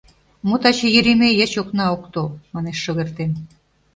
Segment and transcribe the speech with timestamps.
[0.47, 3.31] —Мо таче Йӧрӧмӧй ячокна ок тол?— манеш Шогертен.